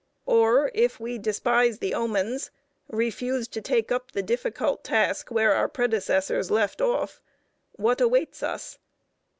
[0.25, 2.49] Or if we despise the omens,
[2.89, 7.21] refuse to take up the difficult task where our predecessors left off,
[7.73, 8.79] what awaits us?